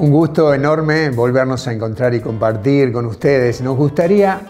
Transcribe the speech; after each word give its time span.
Un 0.00 0.12
gusto 0.12 0.54
enorme 0.54 1.10
volvernos 1.10 1.66
a 1.66 1.72
encontrar 1.72 2.14
y 2.14 2.20
compartir 2.20 2.92
con 2.92 3.04
ustedes. 3.06 3.60
Nos 3.60 3.76
gustaría, 3.76 4.40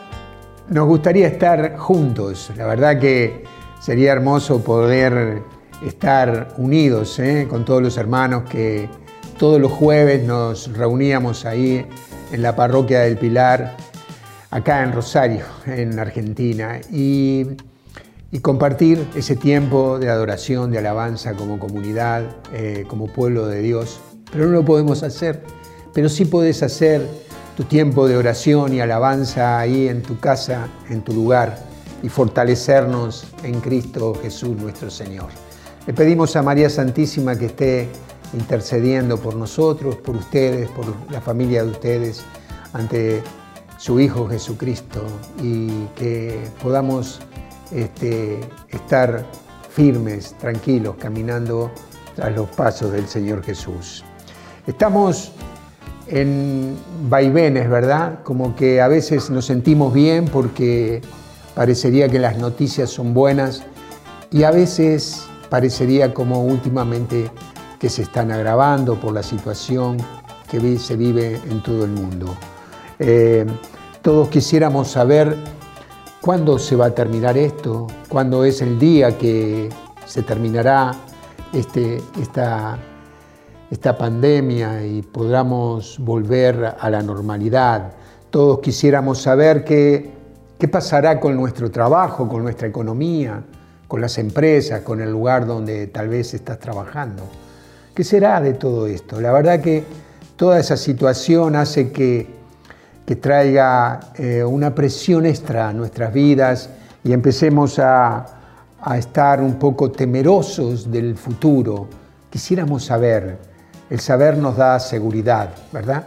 nos 0.68 0.86
gustaría 0.86 1.26
estar 1.26 1.74
juntos. 1.78 2.52
La 2.54 2.66
verdad 2.66 2.98
que 3.00 3.44
sería 3.80 4.12
hermoso 4.12 4.62
poder 4.62 5.42
estar 5.82 6.48
unidos 6.58 7.18
¿eh? 7.18 7.46
con 7.48 7.64
todos 7.64 7.80
los 7.80 7.96
hermanos 7.96 8.42
que 8.50 8.90
todos 9.38 9.58
los 9.58 9.72
jueves 9.72 10.22
nos 10.22 10.70
reuníamos 10.76 11.46
ahí 11.46 11.86
en 12.30 12.42
la 12.42 12.54
parroquia 12.54 13.00
del 13.00 13.16
Pilar, 13.16 13.74
acá 14.50 14.82
en 14.82 14.92
Rosario, 14.92 15.46
en 15.64 15.98
Argentina, 15.98 16.78
y, 16.92 17.46
compartir 18.42 19.08
ese 19.16 19.34
tiempo 19.34 19.98
de 19.98 20.10
adoración, 20.10 20.70
de 20.70 20.78
alabanza 20.78 21.32
como 21.32 21.58
comunidad, 21.58 22.24
eh, 22.52 22.84
como 22.86 23.06
pueblo 23.06 23.46
de 23.46 23.62
Dios. 23.62 23.98
Pero 24.32 24.46
no 24.46 24.52
lo 24.52 24.64
podemos 24.64 25.02
hacer, 25.02 25.42
pero 25.92 26.08
sí 26.08 26.24
puedes 26.24 26.62
hacer 26.62 27.06
tu 27.56 27.64
tiempo 27.64 28.06
de 28.06 28.16
oración 28.16 28.72
y 28.74 28.80
alabanza 28.80 29.58
ahí 29.58 29.88
en 29.88 30.02
tu 30.02 30.18
casa, 30.20 30.68
en 30.88 31.02
tu 31.02 31.12
lugar, 31.12 31.58
y 32.02 32.08
fortalecernos 32.08 33.26
en 33.42 33.60
Cristo 33.60 34.14
Jesús 34.22 34.56
nuestro 34.56 34.90
Señor. 34.90 35.28
Le 35.86 35.94
pedimos 35.94 36.36
a 36.36 36.42
María 36.42 36.70
Santísima 36.70 37.36
que 37.36 37.46
esté 37.46 37.88
intercediendo 38.34 39.16
por 39.16 39.34
nosotros, 39.34 39.96
por 39.96 40.16
ustedes, 40.16 40.68
por 40.70 40.86
la 41.10 41.20
familia 41.20 41.64
de 41.64 41.70
ustedes, 41.70 42.22
ante 42.72 43.22
su 43.78 43.98
Hijo 43.98 44.28
Jesucristo 44.28 45.02
y 45.42 45.86
que 45.96 46.38
podamos 46.62 47.20
este, 47.72 48.40
estar 48.68 49.24
firmes, 49.70 50.34
tranquilos, 50.38 50.96
caminando 50.98 51.70
tras 52.14 52.34
los 52.34 52.48
pasos 52.50 52.92
del 52.92 53.08
Señor 53.08 53.42
Jesús. 53.42 54.04
Estamos 54.68 55.32
en 56.08 56.76
vaivenes, 57.08 57.70
¿verdad? 57.70 58.18
Como 58.22 58.54
que 58.54 58.82
a 58.82 58.88
veces 58.88 59.30
nos 59.30 59.46
sentimos 59.46 59.94
bien 59.94 60.26
porque 60.26 61.00
parecería 61.54 62.06
que 62.10 62.18
las 62.18 62.36
noticias 62.36 62.90
son 62.90 63.14
buenas 63.14 63.62
y 64.30 64.42
a 64.42 64.50
veces 64.50 65.24
parecería 65.48 66.12
como 66.12 66.44
últimamente 66.44 67.30
que 67.80 67.88
se 67.88 68.02
están 68.02 68.30
agravando 68.30 69.00
por 69.00 69.14
la 69.14 69.22
situación 69.22 69.96
que 70.50 70.78
se 70.78 70.96
vive 70.96 71.40
en 71.50 71.62
todo 71.62 71.86
el 71.86 71.92
mundo. 71.92 72.36
Eh, 72.98 73.46
todos 74.02 74.28
quisiéramos 74.28 74.88
saber 74.88 75.34
cuándo 76.20 76.58
se 76.58 76.76
va 76.76 76.86
a 76.86 76.94
terminar 76.94 77.38
esto, 77.38 77.86
cuándo 78.06 78.44
es 78.44 78.60
el 78.60 78.78
día 78.78 79.16
que 79.16 79.70
se 80.04 80.22
terminará 80.22 80.94
este, 81.54 82.02
esta, 82.20 82.78
esta 83.70 83.96
pandemia 83.96 84.84
y 84.84 85.02
podamos 85.02 85.98
volver 85.98 86.76
a 86.78 86.90
la 86.90 87.02
normalidad. 87.02 87.92
Todos 88.30 88.60
quisiéramos 88.60 89.20
saber 89.20 89.64
qué, 89.64 90.10
qué 90.58 90.68
pasará 90.68 91.20
con 91.20 91.36
nuestro 91.36 91.70
trabajo, 91.70 92.28
con 92.28 92.42
nuestra 92.42 92.68
economía, 92.68 93.42
con 93.86 94.00
las 94.00 94.18
empresas, 94.18 94.82
con 94.82 95.00
el 95.00 95.10
lugar 95.10 95.46
donde 95.46 95.86
tal 95.88 96.08
vez 96.08 96.34
estás 96.34 96.58
trabajando. 96.58 97.22
¿Qué 97.94 98.04
será 98.04 98.40
de 98.40 98.54
todo 98.54 98.86
esto? 98.86 99.20
La 99.20 99.32
verdad 99.32 99.60
que 99.60 99.84
toda 100.36 100.60
esa 100.60 100.76
situación 100.76 101.56
hace 101.56 101.90
que, 101.90 102.26
que 103.04 103.16
traiga 103.16 104.00
eh, 104.14 104.44
una 104.44 104.74
presión 104.74 105.26
extra 105.26 105.68
a 105.68 105.72
nuestras 105.72 106.12
vidas 106.12 106.70
y 107.02 107.12
empecemos 107.12 107.78
a, 107.78 108.26
a 108.80 108.98
estar 108.98 109.40
un 109.40 109.54
poco 109.54 109.90
temerosos 109.90 110.90
del 110.90 111.16
futuro. 111.16 111.88
Quisiéramos 112.30 112.84
saber, 112.84 113.38
el 113.90 114.00
saber 114.00 114.36
nos 114.36 114.56
da 114.56 114.78
seguridad, 114.80 115.50
¿verdad? 115.72 116.04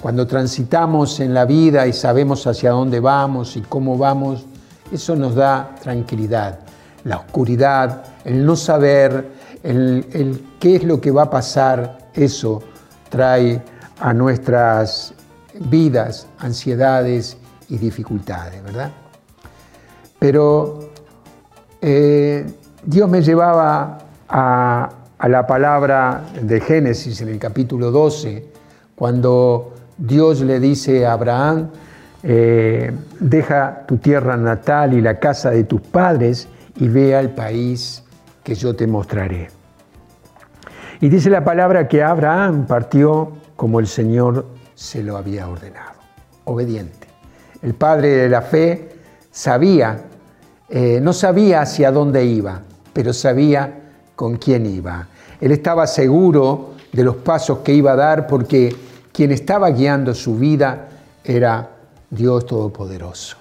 Cuando 0.00 0.26
transitamos 0.26 1.20
en 1.20 1.34
la 1.34 1.44
vida 1.44 1.86
y 1.86 1.92
sabemos 1.92 2.46
hacia 2.46 2.70
dónde 2.70 3.00
vamos 3.00 3.56
y 3.56 3.60
cómo 3.60 3.98
vamos, 3.98 4.46
eso 4.92 5.14
nos 5.14 5.34
da 5.34 5.74
tranquilidad 5.82 6.60
la 7.04 7.16
oscuridad, 7.18 8.04
el 8.24 8.44
no 8.44 8.56
saber, 8.56 9.30
el, 9.62 10.44
qué 10.58 10.76
es 10.76 10.84
lo 10.84 11.00
que 11.00 11.10
va 11.10 11.24
a 11.24 11.30
pasar, 11.30 12.10
eso 12.14 12.62
trae 13.08 13.62
a 14.00 14.12
nuestras 14.12 15.14
vidas 15.54 16.26
ansiedades 16.38 17.36
y 17.68 17.78
dificultades, 17.78 18.62
¿verdad? 18.62 18.90
Pero 20.18 20.90
eh, 21.80 22.46
Dios 22.84 23.08
me 23.08 23.22
llevaba 23.22 23.98
a, 24.28 24.90
a 25.20 25.28
la 25.28 25.46
palabra 25.46 26.24
de 26.40 26.60
Génesis 26.62 27.20
en 27.20 27.28
el 27.28 27.38
capítulo 27.38 27.90
12, 27.90 28.42
cuando 28.94 29.74
Dios 29.98 30.40
le 30.40 30.58
dice 30.58 31.04
a 31.04 31.12
Abraham, 31.12 31.68
eh, 32.22 32.90
deja 33.18 33.84
tu 33.86 33.98
tierra 33.98 34.38
natal 34.38 34.94
y 34.94 35.02
la 35.02 35.20
casa 35.20 35.50
de 35.50 35.64
tus 35.64 35.82
padres 35.82 36.48
y 36.76 36.88
vea 36.88 37.20
el 37.20 37.30
país 37.30 38.02
que 38.42 38.54
yo 38.54 38.74
te 38.74 38.86
mostraré. 38.86 39.50
Y 41.02 41.10
dice 41.10 41.28
la 41.28 41.44
palabra 41.44 41.86
que 41.86 42.02
Abraham 42.02 42.66
partió 42.66 43.32
como 43.56 43.78
el 43.78 43.88
Señor 43.88 44.46
se 44.74 45.02
lo 45.02 45.18
había 45.18 45.48
ordenado, 45.48 46.00
obediente. 46.44 47.08
El 47.60 47.74
padre 47.74 48.08
de 48.08 48.28
la 48.30 48.40
fe 48.40 48.88
sabía, 49.30 50.00
eh, 50.70 50.98
no 51.02 51.12
sabía 51.12 51.60
hacia 51.60 51.92
dónde 51.92 52.24
iba, 52.24 52.62
pero 52.94 53.12
sabía 53.12 53.79
con 54.20 54.36
quién 54.36 54.66
iba. 54.66 55.08
Él 55.40 55.50
estaba 55.50 55.86
seguro 55.86 56.74
de 56.92 57.04
los 57.04 57.16
pasos 57.16 57.60
que 57.60 57.72
iba 57.72 57.92
a 57.92 57.96
dar 57.96 58.26
porque 58.26 58.76
quien 59.12 59.32
estaba 59.32 59.70
guiando 59.70 60.12
su 60.12 60.36
vida 60.36 60.90
era 61.24 61.70
Dios 62.10 62.44
Todopoderoso. 62.44 63.38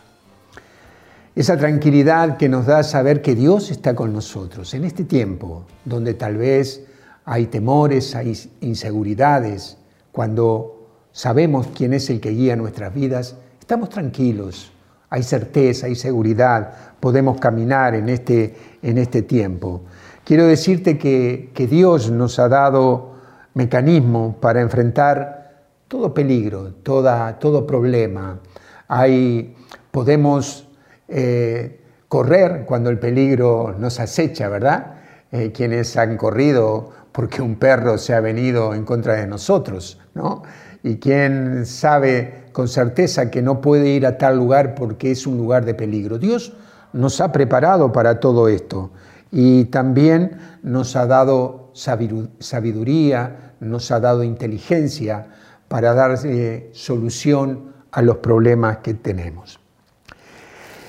Esa 1.35 1.57
tranquilidad 1.57 2.37
que 2.37 2.47
nos 2.47 2.65
da 2.65 2.83
saber 2.83 3.21
que 3.21 3.35
Dios 3.35 3.71
está 3.71 3.93
con 3.93 4.13
nosotros 4.13 4.73
en 4.73 4.85
este 4.85 5.03
tiempo 5.03 5.65
donde 5.83 6.13
tal 6.13 6.37
vez 6.37 6.85
hay 7.25 7.47
temores, 7.47 8.15
hay 8.15 8.39
inseguridades, 8.61 9.75
cuando 10.13 10.87
sabemos 11.11 11.67
quién 11.75 11.91
es 11.91 12.09
el 12.09 12.21
que 12.21 12.29
guía 12.29 12.55
nuestras 12.55 12.93
vidas, 12.93 13.35
estamos 13.59 13.89
tranquilos, 13.89 14.71
hay 15.09 15.23
certeza, 15.23 15.87
hay 15.87 15.95
seguridad, 15.95 16.73
podemos 17.01 17.37
caminar 17.37 17.95
en 17.95 18.07
este, 18.07 18.55
en 18.81 18.97
este 18.97 19.23
tiempo. 19.23 19.81
Quiero 20.29 20.45
decirte 20.45 20.99
que, 20.99 21.49
que 21.55 21.65
Dios 21.65 22.11
nos 22.11 22.37
ha 22.37 22.47
dado 22.47 23.13
mecanismos 23.55 24.35
para 24.35 24.61
enfrentar 24.61 25.63
todo 25.87 26.13
peligro, 26.13 26.75
toda, 26.83 27.39
todo 27.39 27.65
problema. 27.65 28.39
Hay, 28.87 29.55
podemos 29.89 30.67
eh, 31.07 31.81
correr 32.07 32.65
cuando 32.67 32.91
el 32.91 32.99
peligro 32.99 33.73
nos 33.79 33.99
acecha, 33.99 34.49
¿verdad? 34.49 34.97
Eh, 35.31 35.51
quienes 35.51 35.97
han 35.97 36.15
corrido 36.15 36.91
porque 37.11 37.41
un 37.41 37.55
perro 37.55 37.97
se 37.97 38.13
ha 38.13 38.19
venido 38.19 38.75
en 38.75 38.85
contra 38.85 39.15
de 39.15 39.25
nosotros, 39.25 39.99
¿no? 40.13 40.43
Y 40.83 40.97
quien 40.97 41.65
sabe 41.65 42.43
con 42.51 42.67
certeza 42.67 43.31
que 43.31 43.41
no 43.41 43.61
puede 43.61 43.89
ir 43.89 44.05
a 44.05 44.19
tal 44.19 44.37
lugar 44.37 44.75
porque 44.75 45.09
es 45.09 45.25
un 45.25 45.39
lugar 45.39 45.65
de 45.65 45.73
peligro. 45.73 46.19
Dios 46.19 46.53
nos 46.93 47.19
ha 47.19 47.31
preparado 47.31 47.91
para 47.91 48.19
todo 48.19 48.47
esto 48.47 48.91
y 49.31 49.65
también 49.65 50.37
nos 50.63 50.95
ha 50.95 51.05
dado 51.05 51.71
sabiduría, 51.73 53.53
nos 53.59 53.91
ha 53.91 53.99
dado 53.99 54.23
inteligencia 54.23 55.27
para 55.67 55.93
dar 55.93 56.17
eh, 56.23 56.69
solución 56.73 57.73
a 57.91 58.01
los 58.01 58.17
problemas 58.17 58.77
que 58.77 58.93
tenemos. 58.95 59.59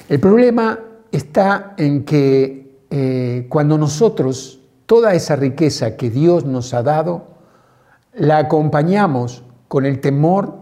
El 0.09 0.21
problema 0.21 0.79
está 1.13 1.75
en 1.77 2.05
que 2.05 2.81
eh, 2.91 3.47
cuando 3.49 3.79
nosotros 3.79 4.61
toda 4.87 5.15
esa 5.15 5.37
riqueza 5.37 5.97
que 5.97 6.11
Dios 6.11 6.45
nos 6.45 6.75
ha 6.75 6.83
dado, 6.83 7.29
la 8.15 8.39
acompañamos 8.39 9.45
con 9.69 9.87
el 9.87 10.01
temor 10.01 10.55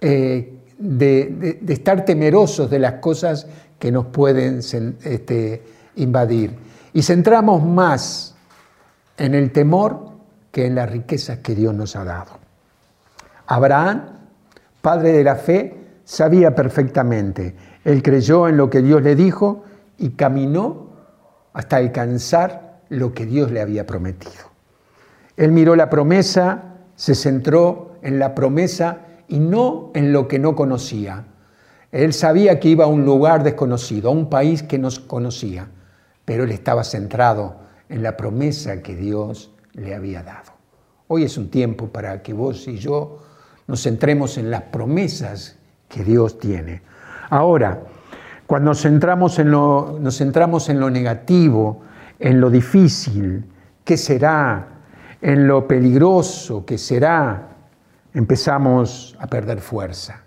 eh, 0.00 0.58
de, 0.78 1.60
estar 1.68 2.04
temerosos 2.04 2.68
de 2.68 2.78
las 2.78 2.94
cosas 2.94 3.46
que 3.78 3.90
nos 3.90 4.06
pueden 4.06 4.58
este, 4.58 5.62
invadir. 5.96 6.50
Y 6.94 7.02
centramos 7.02 7.62
más 7.62 8.34
en 9.18 9.34
el 9.34 9.52
temor 9.52 10.08
que 10.50 10.64
en 10.64 10.76
las 10.76 10.90
riquezas 10.90 11.40
que 11.40 11.54
Dios 11.54 11.74
nos 11.74 11.94
ha 11.96 12.04
dado. 12.04 12.38
Abraham, 13.46 14.04
padre 14.80 15.12
de 15.12 15.24
la 15.24 15.36
fe, 15.36 15.98
sabía 16.04 16.54
perfectamente 16.54 17.54
él 17.84 18.02
creyó 18.02 18.48
en 18.48 18.56
lo 18.56 18.70
que 18.70 18.82
Dios 18.82 19.02
le 19.02 19.14
dijo 19.14 19.64
y 19.98 20.10
caminó 20.10 20.88
hasta 21.52 21.76
alcanzar 21.76 22.80
lo 22.88 23.12
que 23.12 23.26
Dios 23.26 23.50
le 23.50 23.60
había 23.60 23.86
prometido. 23.86 24.52
Él 25.36 25.52
miró 25.52 25.76
la 25.76 25.90
promesa, 25.90 26.76
se 26.96 27.14
centró 27.14 27.96
en 28.02 28.18
la 28.18 28.34
promesa 28.34 28.98
y 29.28 29.38
no 29.38 29.90
en 29.94 30.12
lo 30.12 30.28
que 30.28 30.38
no 30.38 30.56
conocía. 30.56 31.26
Él 31.92 32.12
sabía 32.12 32.58
que 32.58 32.68
iba 32.68 32.84
a 32.84 32.88
un 32.88 33.04
lugar 33.04 33.44
desconocido, 33.44 34.08
a 34.08 34.12
un 34.12 34.30
país 34.30 34.62
que 34.62 34.78
no 34.78 34.88
conocía, 35.06 35.68
pero 36.24 36.44
él 36.44 36.50
estaba 36.50 36.84
centrado 36.84 37.56
en 37.88 38.02
la 38.02 38.16
promesa 38.16 38.82
que 38.82 38.96
Dios 38.96 39.52
le 39.72 39.94
había 39.94 40.22
dado. 40.22 40.52
Hoy 41.08 41.24
es 41.24 41.36
un 41.36 41.50
tiempo 41.50 41.88
para 41.88 42.22
que 42.22 42.32
vos 42.32 42.66
y 42.66 42.78
yo 42.78 43.18
nos 43.66 43.82
centremos 43.82 44.38
en 44.38 44.50
las 44.50 44.62
promesas 44.62 45.56
que 45.88 46.02
Dios 46.02 46.38
tiene. 46.38 46.82
Ahora, 47.30 47.82
cuando 48.46 48.70
nos 48.70 48.82
centramos 48.82 49.38
en 49.38 49.50
lo, 49.50 49.98
nos 50.00 50.18
centramos 50.18 50.68
en 50.68 50.80
lo 50.80 50.90
negativo, 50.90 51.82
en 52.18 52.40
lo 52.40 52.50
difícil, 52.50 53.44
¿qué 53.84 53.96
será? 53.96 54.68
En 55.20 55.46
lo 55.46 55.66
peligroso 55.66 56.64
que 56.64 56.78
será, 56.78 57.48
empezamos 58.12 59.16
a 59.18 59.26
perder 59.26 59.60
fuerza. 59.60 60.22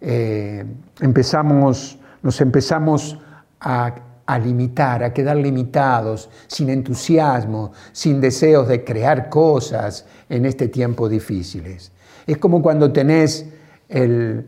Eh, 0.00 0.64
empezamos, 1.00 1.98
nos 2.22 2.40
empezamos 2.40 3.18
a, 3.60 3.94
a 4.26 4.38
limitar, 4.38 5.02
a 5.02 5.12
quedar 5.12 5.36
limitados, 5.36 6.30
sin 6.46 6.70
entusiasmo, 6.70 7.72
sin 7.92 8.20
deseos 8.20 8.68
de 8.68 8.84
crear 8.84 9.28
cosas 9.28 10.06
en 10.28 10.46
este 10.46 10.68
tiempo 10.68 11.08
difíciles. 11.08 11.92
Es 12.26 12.38
como 12.38 12.62
cuando 12.62 12.92
tenés 12.92 13.46
el, 13.88 14.46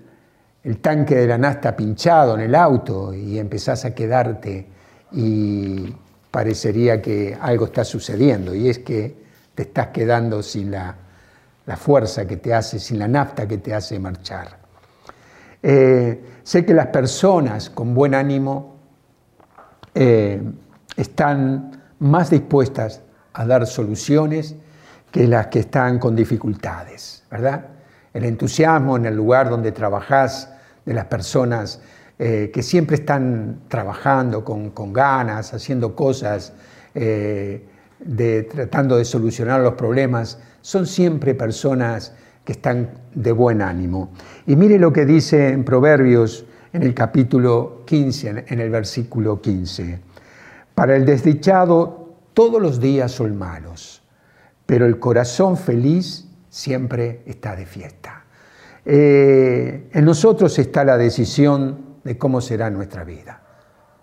tanque 0.81 1.17
de 1.17 1.27
la 1.27 1.39
nafta 1.39 1.75
pinchado 1.75 2.37
en 2.37 2.43
el 2.43 2.55
auto 2.55 3.13
y 3.13 3.39
empezás 3.39 3.85
a 3.85 3.95
quedarte 3.95 4.69
y 5.11 5.93
parecería 6.31 7.03
que 7.03 7.37
algo 7.41 7.67
está 7.67 7.85
sucediendo 7.85 8.55
y 8.55 8.69
es 8.69 8.79
que 8.79 9.17
te 9.55 9.65
estás 9.65 9.89
quedando 9.89 10.43
sin 10.43 10.71
la, 10.71 10.97
fuerza 11.77 12.27
que 12.27 12.37
te 12.37 12.55
hace, 12.55 12.79
sin 12.79 12.99
la 12.99 13.09
nafta 13.09 13.49
que 13.49 13.59
te 13.59 13.75
hace 13.75 13.99
marchar. 13.99 14.59
Eh, 15.63 16.25
sé 16.43 16.65
que 16.65 16.75
las 16.75 16.89
personas 16.89 17.71
con 17.71 17.95
buen 17.95 18.15
ánimo 18.15 18.72
eh, 19.95 20.43
están 20.97 21.83
más 21.99 22.31
dispuestas 22.31 23.03
a 23.33 23.47
dar 23.47 23.67
soluciones 23.67 24.57
que 25.11 25.27
las 25.27 25.49
que 25.49 25.61
están 25.61 25.99
con 25.99 26.17
dificultades, 26.17 27.25
¿verdad? 27.31 27.67
El 28.13 28.25
entusiasmo 28.25 28.97
en 28.97 29.07
el 29.07 29.17
lugar 29.17 29.49
donde 29.49 29.73
trabajás 29.73 30.53
de 30.85 30.95
las 30.95 31.07
personas 31.07 31.81
eh, 32.19 32.51
que 32.53 32.63
siempre 32.63 32.97
están 32.97 33.63
trabajando 33.69 34.45
con, 34.45 34.93
ganas, 34.93 35.55
haciendo 35.55 35.95
cosas, 35.95 36.53
eh, 36.95 37.67
de, 37.99 38.43
tratando 38.45 38.97
de 38.97 39.05
solucionar 39.05 39.61
los 39.61 39.75
problemas, 39.75 40.39
son 40.61 40.87
siempre 40.87 41.35
personas 41.35 42.15
que 42.45 42.53
están 42.53 42.91
de 43.15 43.33
buen 43.33 43.63
ánimo. 43.63 44.13
Y 44.47 44.57
mire 44.57 44.79
lo 44.79 44.93
que 44.93 45.07
dice 45.07 45.49
en 45.49 45.65
Proverbios 45.65 46.45
en 46.73 46.83
el 46.83 46.95
capítulo 46.95 47.83
15, 47.87 48.47
en 48.49 48.61
el 48.61 48.71
versículo 48.71 49.41
15. 49.41 50.01
Para 50.75 50.97
el 50.97 51.05
desdichado 51.05 52.15
todos 52.35 52.61
los 52.61 52.81
días 52.81 53.13
son 53.13 53.37
malos, 53.37 54.03
pero 54.65 54.87
el 54.87 54.99
corazón 54.99 55.57
feliz 55.57 56.29
siempre 56.49 57.23
está 57.27 57.55
de 57.55 57.67
fiesta. 57.67 58.25
Eh, 58.85 59.91
en 59.93 60.05
nosotros 60.05 60.59
está 60.59 60.85
la 60.85 60.97
decisión 60.97 61.99
de 62.05 62.17
cómo 62.19 62.41
será 62.41 62.71
nuestra 62.71 63.05
vida. 63.05 63.43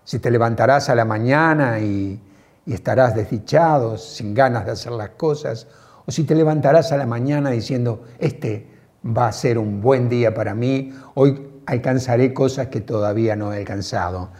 Si 0.04 0.20
te 0.20 0.30
levantarás 0.30 0.88
a 0.88 0.94
la 0.94 1.04
mañana 1.04 1.80
y, 1.80 2.20
estarás 2.66 3.16
desdichado, 3.16 3.98
sin 3.98 4.32
ganas 4.32 4.64
de 4.64 4.70
hacer 4.70 4.92
las 4.92 5.10
cosas, 5.10 5.66
o 6.06 6.12
si 6.12 6.22
te 6.22 6.36
levantarás 6.36 6.92
a 6.92 6.96
la 6.96 7.06
mañana 7.06 7.50
diciendo, 7.50 8.04
este 8.20 8.68
va 9.04 9.26
a 9.26 9.32
ser 9.32 9.58
un 9.58 9.80
buen 9.80 10.08
día 10.08 10.32
para 10.32 10.54
mí, 10.54 10.92
hoy 11.14 11.49
alcanzaré 11.70 12.34
cosas 12.34 12.66
que 12.66 12.80
todavía 12.80 13.36
no 13.36 13.52
he 13.52 13.58
alcanzado. 13.58 14.30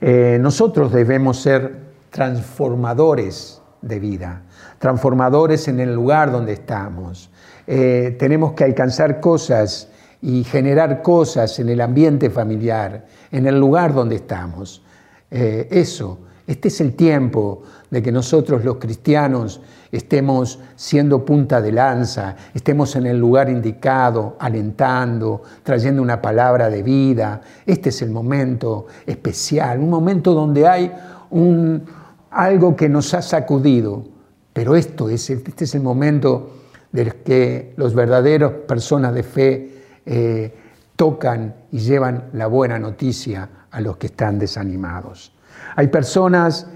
Eh, 0.00 0.38
nosotros 0.40 0.90
debemos 0.90 1.40
ser 1.40 1.88
transformadores 2.10 3.60
de 3.82 3.98
vida, 4.00 4.42
transformadores 4.78 5.68
en 5.68 5.80
el 5.80 5.94
lugar 5.94 6.32
donde 6.32 6.54
estamos. 6.54 7.30
Eh, 7.66 8.16
tenemos 8.18 8.54
que 8.54 8.64
alcanzar 8.64 9.20
cosas 9.20 9.88
y 10.22 10.44
generar 10.44 11.02
cosas 11.02 11.58
en 11.58 11.68
el 11.68 11.80
ambiente 11.82 12.30
familiar, 12.30 13.06
en 13.30 13.46
el 13.46 13.60
lugar 13.60 13.92
donde 13.92 14.16
estamos. 14.16 14.82
Eh, 15.30 15.68
eso, 15.70 16.20
este 16.46 16.68
es 16.68 16.80
el 16.80 16.94
tiempo 16.94 17.62
de 17.90 18.02
que 18.02 18.12
nosotros 18.12 18.64
los 18.64 18.76
cristianos 18.76 19.60
estemos 19.90 20.58
siendo 20.76 21.24
punta 21.24 21.60
de 21.60 21.72
lanza, 21.72 22.36
estemos 22.54 22.94
en 22.96 23.06
el 23.06 23.18
lugar 23.18 23.48
indicado, 23.48 24.36
alentando, 24.38 25.42
trayendo 25.62 26.02
una 26.02 26.20
palabra 26.20 26.68
de 26.68 26.82
vida. 26.82 27.40
Este 27.64 27.88
es 27.88 28.02
el 28.02 28.10
momento 28.10 28.86
especial, 29.06 29.78
un 29.80 29.90
momento 29.90 30.34
donde 30.34 30.66
hay 30.66 30.92
un, 31.30 31.84
algo 32.30 32.76
que 32.76 32.88
nos 32.88 33.14
ha 33.14 33.22
sacudido, 33.22 34.04
pero 34.52 34.76
esto 34.76 35.08
es, 35.08 35.30
este 35.30 35.64
es 35.64 35.74
el 35.74 35.82
momento 35.82 36.50
del 36.92 37.16
que 37.16 37.74
los 37.76 37.94
verdaderos 37.94 38.52
personas 38.66 39.14
de 39.14 39.22
fe 39.22 39.82
eh, 40.04 40.54
tocan 40.96 41.54
y 41.70 41.78
llevan 41.78 42.24
la 42.32 42.46
buena 42.46 42.78
noticia 42.78 43.48
a 43.70 43.80
los 43.80 43.96
que 43.96 44.08
están 44.08 44.38
desanimados. 44.38 45.32
Hay 45.76 45.88
personas 45.88 46.66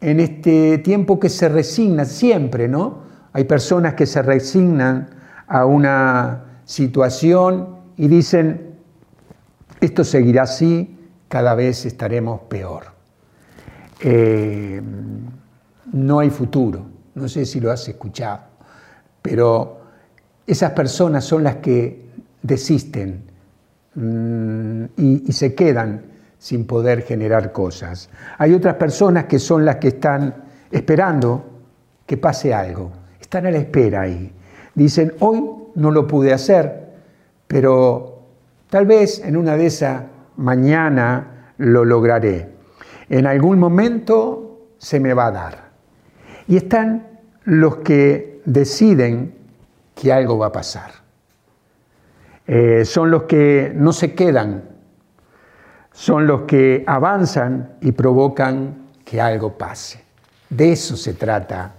en 0.00 0.20
este 0.20 0.78
tiempo 0.78 1.18
que 1.18 1.28
se 1.28 1.48
resignan 1.48 2.06
siempre, 2.06 2.68
¿no? 2.68 3.02
Hay 3.32 3.44
personas 3.44 3.94
que 3.94 4.06
se 4.06 4.22
resignan 4.22 5.10
a 5.46 5.64
una 5.66 6.44
situación 6.64 7.76
y 7.96 8.08
dicen, 8.08 8.74
esto 9.80 10.04
seguirá 10.04 10.42
así, 10.42 10.98
cada 11.28 11.54
vez 11.54 11.86
estaremos 11.86 12.40
peor. 12.42 12.84
Eh, 14.00 14.80
no 15.92 16.18
hay 16.18 16.30
futuro, 16.30 16.86
no 17.14 17.28
sé 17.28 17.46
si 17.46 17.60
lo 17.60 17.70
has 17.70 17.88
escuchado, 17.88 18.40
pero 19.22 19.80
esas 20.46 20.72
personas 20.72 21.24
son 21.24 21.44
las 21.44 21.56
que 21.56 22.06
desisten 22.42 23.24
mm, 23.94 24.84
y, 24.96 25.32
se 25.32 25.54
quedan 25.54 26.02
sin 26.46 26.64
poder 26.64 27.02
generar 27.02 27.50
cosas. 27.50 28.08
Hay 28.38 28.54
otras 28.54 28.76
personas 28.76 29.24
que 29.24 29.40
son 29.40 29.64
las 29.64 29.78
que 29.78 29.88
están 29.88 30.44
esperando 30.70 31.44
que 32.06 32.18
pase 32.18 32.54
algo, 32.54 32.92
están 33.20 33.46
a 33.46 33.50
la 33.50 33.58
espera 33.58 34.02
ahí. 34.02 34.32
Dicen, 34.72 35.12
hoy 35.18 35.42
no 35.74 35.90
lo 35.90 36.06
pude 36.06 36.32
hacer, 36.32 36.92
pero 37.48 38.22
tal 38.70 38.86
vez 38.86 39.24
en 39.24 39.36
una 39.36 39.56
de 39.56 39.66
esas 39.66 40.02
mañana 40.36 41.52
lo 41.58 41.84
lograré. 41.84 42.48
En 43.08 43.26
algún 43.26 43.58
momento 43.58 44.68
se 44.78 45.00
me 45.00 45.14
va 45.14 45.26
a 45.26 45.32
dar. 45.32 45.70
Y 46.46 46.58
están 46.58 47.08
los 47.42 47.78
que 47.78 48.40
deciden 48.44 49.34
que 49.96 50.12
algo 50.12 50.38
va 50.38 50.46
a 50.46 50.52
pasar. 50.52 50.92
Eh, 52.46 52.84
son 52.84 53.10
los 53.10 53.24
que 53.24 53.72
no 53.74 53.92
se 53.92 54.14
quedan, 54.14 54.75
son 55.96 56.26
los 56.26 56.42
que 56.42 56.84
avanzan 56.86 57.76
y 57.80 57.92
provocan 57.92 58.88
que 59.02 59.18
algo 59.18 59.56
pase. 59.56 60.04
De 60.50 60.72
eso 60.72 60.94
se 60.94 61.14
trata 61.14 61.72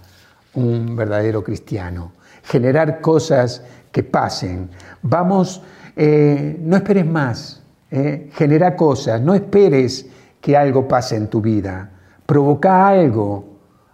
un 0.54 0.96
verdadero 0.96 1.44
cristiano, 1.44 2.10
generar 2.42 3.00
cosas 3.00 3.62
que 3.92 4.02
pasen. 4.02 4.70
Vamos, 5.02 5.62
eh, 5.94 6.58
no 6.60 6.76
esperes 6.76 7.06
más, 7.06 7.62
eh, 7.92 8.28
genera 8.32 8.74
cosas, 8.74 9.20
no 9.20 9.34
esperes 9.34 10.06
que 10.40 10.56
algo 10.56 10.88
pase 10.88 11.14
en 11.14 11.28
tu 11.28 11.40
vida, 11.40 11.88
provoca 12.26 12.88
algo, 12.88 13.44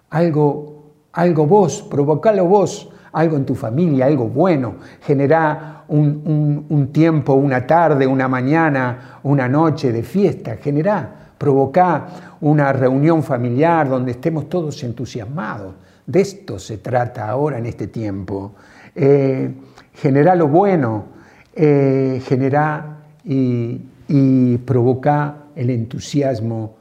algo, 0.09 0.95
algo 1.12 1.47
vos, 1.47 1.83
provocalo 1.83 2.47
vos, 2.47 2.88
algo 3.14 3.37
en 3.37 3.47
tu 3.47 3.54
familia, 3.54 4.06
algo 4.06 4.28
bueno, 4.28 4.75
genera 5.00 5.85
un, 5.88 6.90
tiempo, 6.92 7.35
una 7.35 7.66
tarde, 7.66 8.06
una 8.06 8.28
mañana, 8.28 9.21
una 9.23 9.49
noche 9.49 9.92
de 9.92 10.02
fiesta, 10.02 10.56
generá, 10.56 11.33
provocá 11.38 12.06
una 12.40 12.73
reunión 12.73 13.23
familiar 13.23 13.88
donde 13.88 14.12
estemos 14.12 14.49
todos 14.49 14.83
entusiasmados. 14.83 15.75
De 16.06 16.21
esto 16.21 16.59
se 16.59 16.78
trata 16.78 17.28
ahora 17.28 17.59
en 17.59 17.66
este 17.66 17.87
tiempo. 17.87 18.52
Eh, 18.94 19.54
generá 19.94 20.35
lo 20.35 20.49
bueno, 20.49 21.06
eh, 21.54 22.21
generá 22.26 22.99
y, 23.25 23.80
y 24.09 24.59
provoca 24.59 25.37
el 25.54 25.71
entusiasmo 25.71 26.75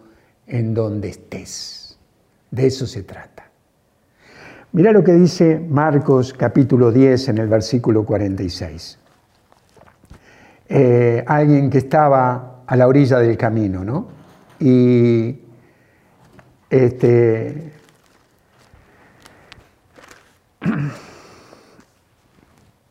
en 0.48 0.74
donde 0.74 1.10
estés. 1.10 1.98
De 2.50 2.66
eso 2.66 2.88
se 2.88 3.04
trata. 3.04 3.53
Mira 4.76 4.92
lo 4.92 5.04
que 5.04 5.14
dice 5.14 5.64
Marcos 5.70 6.34
capítulo 6.34 6.92
10 6.92 7.30
en 7.30 7.38
el 7.38 7.48
versículo 7.48 8.04
46. 8.04 8.98
Eh, 10.68 11.24
alguien 11.28 11.70
que 11.70 11.78
estaba 11.78 12.64
a 12.66 12.76
la 12.76 12.88
orilla 12.88 13.20
del 13.20 13.38
camino, 13.38 13.84
¿no? 13.84 14.08
Y 14.60 15.42
este, 16.72 17.72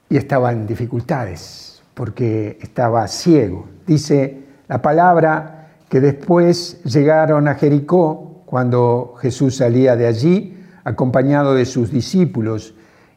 y 0.09 0.17
estaba 0.17 0.53
en 0.53 0.69
dificultades 0.69 1.83
porque 1.95 2.59
estaba 2.63 3.09
ciego. 3.09 3.67
Dice 3.89 4.45
la 4.69 4.81
palabra 4.81 5.73
que 5.89 6.01
después 6.01 6.81
llegaron 6.85 7.49
a 7.49 7.57
Jericó 7.57 8.45
cuando 8.47 9.17
Jesús 9.21 9.57
salía 9.57 9.97
de 9.97 10.07
allí 10.07 10.62
acompañado 10.85 11.55
de 11.55 11.65
sus 11.65 11.91
discípulos, 11.91 12.75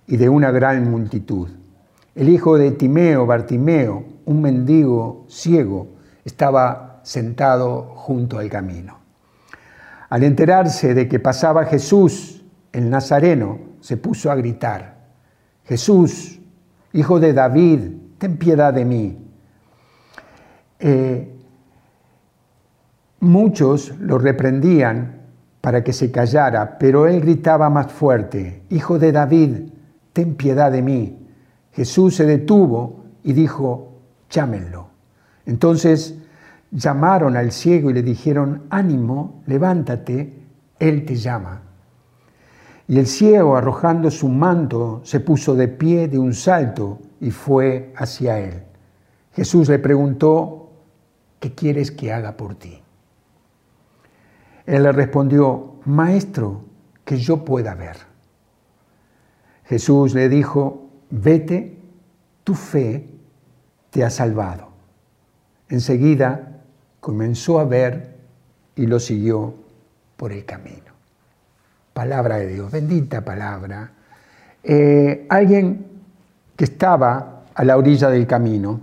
y 0.08 0.18
de 0.18 0.30
una 0.30 0.52
gran 0.52 0.90
multitud. 0.90 1.50
El 2.14 2.30
hijo 2.30 2.58
de 2.58 2.72
Timeo, 2.72 3.26
Bartimeo, 3.26 4.06
un 4.26 4.42
mendigo 4.42 5.26
ciego, 5.28 5.88
estaba 6.24 7.02
sentado 7.04 7.84
junto 7.96 8.40
al 8.40 8.50
camino. 8.50 9.00
Al 10.10 10.24
enterarse 10.24 10.94
de 10.94 11.08
que 11.08 11.20
pasaba 11.20 11.66
Jesús, 11.66 12.44
el 12.72 12.90
Nazareno, 12.90 13.60
se 13.82 13.98
puso 13.98 14.32
a 14.32 14.36
gritar, 14.36 14.96
Jesús, 15.66 16.40
hijo 16.94 17.20
de 17.20 17.34
David, 17.34 17.80
ten 18.18 18.38
piedad 18.38 18.74
de 18.74 18.86
mí. 18.86 19.18
Eh, 20.80 21.36
muchos 23.20 23.94
lo 24.00 24.18
reprendían 24.20 25.25
para 25.66 25.84
que 25.84 25.94
se 25.94 26.12
callara, 26.12 26.78
pero 26.78 27.08
él 27.08 27.22
gritaba 27.22 27.72
más 27.72 27.92
fuerte, 27.92 28.62
Hijo 28.70 29.00
de 29.00 29.12
David, 29.12 29.72
ten 30.14 30.36
piedad 30.36 30.72
de 30.72 30.84
mí. 30.84 31.28
Jesús 31.72 32.18
se 32.18 32.28
detuvo 32.28 33.06
y 33.24 33.34
dijo, 33.34 33.94
llámenlo. 34.30 34.90
Entonces 35.44 36.20
llamaron 36.70 37.36
al 37.36 37.52
ciego 37.52 37.90
y 37.90 37.94
le 37.94 38.04
dijeron, 38.04 38.66
ánimo, 38.70 39.42
levántate, 39.48 40.40
él 40.78 41.04
te 41.04 41.16
llama. 41.16 41.64
Y 42.88 43.00
el 43.00 43.08
ciego, 43.08 43.58
arrojando 43.58 44.12
su 44.12 44.28
manto, 44.28 45.02
se 45.04 45.20
puso 45.20 45.56
de 45.56 45.68
pie 45.68 46.08
de 46.08 46.20
un 46.20 46.36
salto 46.36 47.00
y 47.20 47.32
fue 47.32 47.92
hacia 47.98 48.38
él. 48.38 48.62
Jesús 49.34 49.68
le 49.70 49.80
preguntó, 49.80 50.70
¿qué 51.40 51.56
quieres 51.56 51.90
que 51.90 52.14
haga 52.14 52.38
por 52.38 52.54
ti? 52.54 52.85
Él 54.66 54.84
le 54.84 54.92
respondió, 54.92 55.76
Maestro, 55.86 56.62
que 57.04 57.18
yo 57.18 57.46
pueda 57.46 57.76
ver. 57.76 57.98
Jesús 59.66 60.14
le 60.14 60.30
dijo, 60.30 60.90
vete, 61.10 61.78
tu 62.44 62.56
fe 62.56 63.08
te 63.90 64.04
ha 64.04 64.10
salvado. 64.10 64.70
Enseguida 65.70 66.62
comenzó 67.00 67.60
a 67.60 67.66
ver 67.66 68.16
y 68.76 68.88
lo 68.88 69.00
siguió 69.00 69.56
por 70.18 70.32
el 70.32 70.46
camino. 70.46 70.94
Palabra 71.94 72.38
de 72.38 72.48
Dios, 72.48 72.72
bendita 72.72 73.24
palabra. 73.24 73.92
Eh, 74.64 75.26
alguien 75.30 75.86
que 76.56 76.66
estaba 76.66 77.44
a 77.54 77.64
la 77.64 77.78
orilla 77.78 78.10
del 78.10 78.28
camino, 78.28 78.82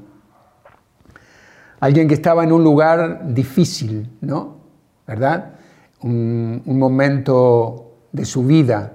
alguien 1.80 2.08
que 2.08 2.14
estaba 2.14 2.44
en 2.44 2.52
un 2.52 2.64
lugar 2.64 3.34
difícil, 3.34 4.16
¿no? 4.20 4.56
¿Verdad? 5.06 5.56
Un, 6.02 6.62
momento 6.66 7.92
de 8.10 8.24
su 8.24 8.44
vida, 8.44 8.92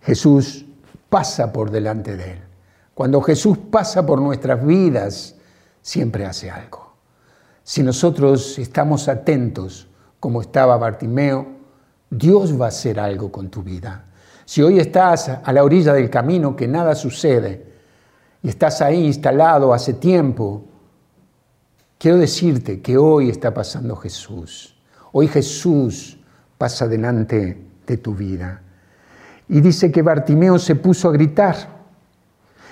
Jesús 0.00 0.64
pasa 1.08 1.52
por 1.52 1.70
delante 1.70 2.16
de 2.16 2.32
él. 2.32 2.38
Cuando 2.94 3.20
Jesús 3.20 3.58
pasa 3.70 4.04
por 4.04 4.20
nuestras 4.20 4.64
vidas, 4.64 5.36
siempre 5.82 6.24
hace 6.24 6.50
algo. 6.50 6.94
Si 7.62 7.82
nosotros 7.82 8.58
estamos 8.58 9.08
atentos, 9.08 9.88
como 10.20 10.40
estaba 10.40 10.76
Bartimeo, 10.78 11.46
Dios 12.10 12.58
va 12.58 12.66
a 12.66 12.68
hacer 12.68 12.98
algo 12.98 13.30
con 13.30 13.50
tu 13.50 13.62
vida. 13.62 14.06
Si 14.44 14.62
hoy 14.62 14.78
estás 14.78 15.28
a 15.28 15.52
la 15.52 15.62
orilla 15.62 15.92
del 15.92 16.08
camino 16.08 16.56
que 16.56 16.66
nada 16.66 16.94
sucede 16.94 17.66
y 18.42 18.48
estás 18.48 18.80
ahí 18.80 19.04
instalado 19.04 19.74
hace 19.74 19.92
tiempo, 19.92 20.64
quiero 21.98 22.16
decirte 22.16 22.80
que 22.80 22.96
hoy 22.96 23.28
está 23.28 23.52
pasando 23.52 23.94
Jesús. 23.96 24.74
Hoy 25.12 25.28
Jesús 25.28 26.17
pasa 26.58 26.86
delante 26.88 27.56
de 27.86 27.96
tu 27.96 28.14
vida. 28.14 28.60
Y 29.48 29.60
dice 29.60 29.90
que 29.90 30.02
Bartimeo 30.02 30.58
se 30.58 30.74
puso 30.74 31.08
a 31.08 31.12
gritar 31.12 31.56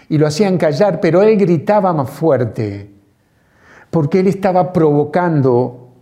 y 0.08 0.18
lo 0.18 0.26
hacían 0.26 0.58
callar, 0.58 1.00
pero 1.00 1.22
él 1.22 1.38
gritaba 1.38 1.92
más 1.92 2.10
fuerte 2.10 2.90
porque 3.90 4.20
él 4.20 4.26
estaba 4.26 4.72
provocando 4.72 5.92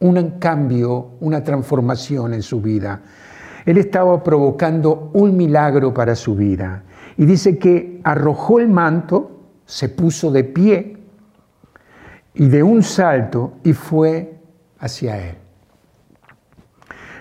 un 0.00 0.38
cambio, 0.38 1.10
una 1.20 1.42
transformación 1.42 2.34
en 2.34 2.42
su 2.42 2.60
vida. 2.60 3.00
Él 3.66 3.78
estaba 3.78 4.22
provocando 4.22 5.10
un 5.14 5.36
milagro 5.36 5.92
para 5.92 6.14
su 6.14 6.34
vida. 6.34 6.82
Y 7.16 7.24
dice 7.24 7.58
que 7.58 8.00
arrojó 8.04 8.58
el 8.58 8.68
manto, 8.68 9.30
se 9.66 9.88
puso 9.88 10.30
de 10.30 10.44
pie 10.44 10.96
y 12.34 12.48
de 12.48 12.62
un 12.62 12.82
salto 12.82 13.54
y 13.64 13.72
fue 13.72 14.38
hacia 14.78 15.18
él. 15.28 15.43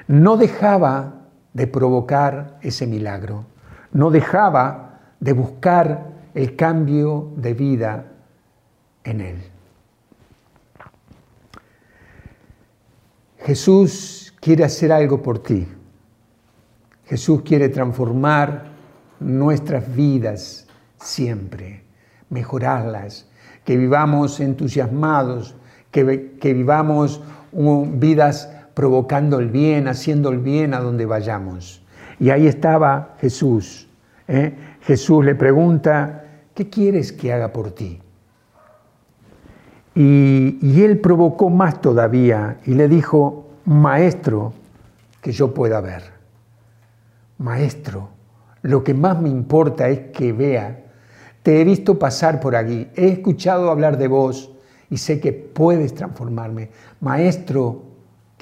No 0.07 0.38
dejaba 0.38 1.27
de 1.53 1.67
provocar 1.67 2.57
ese 2.62 2.88
milagro, 2.88 3.45
no 3.91 4.10
dejaba 4.12 5.00
de 5.19 5.33
buscar 5.33 6.13
el 6.33 6.55
cambio 6.55 7.31
de 7.38 7.53
vida 7.53 8.05
en 9.03 9.22
él. 9.22 9.38
Jesús 13.38 14.33
quiere 14.39 14.63
hacer 14.63 14.91
algo 14.91 15.22
por 15.22 15.39
ti. 15.39 15.67
Jesús 17.05 17.41
quiere 17.41 17.69
transformar 17.69 18.72
nuestras 19.19 19.93
vidas 19.93 20.67
siempre, 20.98 21.83
mejorarlas, 22.29 23.27
que 23.65 23.77
vivamos 23.77 24.39
entusiasmados, 24.39 25.55
que, 25.91 26.53
vivamos 26.53 27.22
vidas 27.51 28.50
provocando 28.73 29.39
el 29.39 29.49
bien, 29.49 29.87
haciendo 29.87 30.29
el 30.29 30.39
bien 30.39 30.73
a 30.73 30.79
donde 30.79 31.05
vayamos. 31.05 31.83
Y 32.19 32.29
ahí 32.29 32.47
estaba 32.47 33.15
Jesús. 33.19 33.87
¿eh? 34.27 34.53
Jesús 34.81 35.23
le 35.25 35.35
pregunta, 35.35 36.25
¿qué 36.53 36.69
quieres 36.69 37.11
que 37.11 37.33
haga 37.33 37.51
por 37.51 37.71
ti? 37.71 37.99
Y, 39.95 40.81
él 40.81 40.99
provocó 40.99 41.49
más 41.49 41.81
todavía 41.81 42.57
y 42.65 42.73
le 42.73 42.87
dijo, 42.87 43.49
maestro, 43.65 44.53
que 45.21 45.31
yo 45.31 45.53
pueda 45.53 45.81
ver. 45.81 46.03
Maestro, 47.37 48.09
lo 48.63 48.83
que 48.83 48.93
más 48.93 49.21
me 49.21 49.29
importa 49.29 49.87
es 49.89 50.11
que 50.11 50.33
vea. 50.33 50.85
Te 51.43 51.61
he 51.61 51.63
visto 51.63 51.99
pasar 51.99 52.39
por 52.39 52.55
aquí, 52.55 52.87
he 52.95 53.09
escuchado 53.09 53.69
hablar 53.69 53.97
de 53.97 54.07
vos 54.07 54.51
y 54.89 54.97
sé 54.97 55.19
que 55.19 55.31
puedes 55.33 55.93
transformarme. 55.93 56.69
Maestro, 56.99 57.83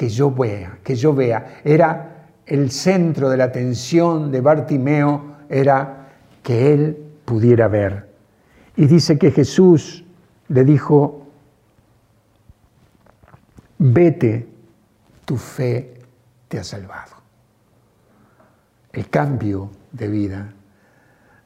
que 0.01 0.09
yo 0.09 0.31
vea, 0.31 0.79
que 0.83 0.95
yo 0.95 1.13
vea. 1.13 1.61
Era 1.63 2.25
el 2.47 2.71
centro 2.71 3.29
de 3.29 3.37
la 3.37 3.43
atención 3.43 4.31
de 4.31 4.41
Bartimeo, 4.41 5.35
era 5.47 6.09
que 6.41 6.73
él 6.73 6.97
pudiera 7.23 7.67
ver. 7.67 8.09
Y 8.77 8.87
dice 8.87 9.19
que 9.19 9.29
Jesús 9.29 10.03
le 10.47 10.65
dijo, 10.65 11.27
vete, 13.77 14.47
tu 15.23 15.37
fe 15.37 15.93
te 16.47 16.57
ha 16.57 16.63
salvado. 16.63 17.17
El 18.93 19.07
cambio 19.07 19.69
de 19.91 20.07
vida 20.07 20.51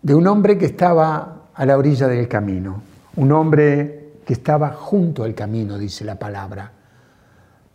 de 0.01 0.15
un 0.15 0.27
hombre 0.27 0.57
que 0.57 0.67
estaba 0.67 1.49
a 1.53 1.65
la 1.65 1.77
orilla 1.77 2.07
del 2.07 2.29
camino, 2.29 2.81
un 3.17 3.33
hombre 3.33 4.13
que 4.25 4.31
estaba 4.31 4.69
junto 4.69 5.25
al 5.25 5.35
camino, 5.35 5.77
dice 5.77 6.05
la 6.05 6.17
palabra. 6.17 6.71